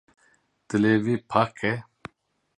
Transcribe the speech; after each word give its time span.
Dilê 0.67 0.95
wî 1.03 1.15
pak 1.31 1.55
e. 1.71 1.73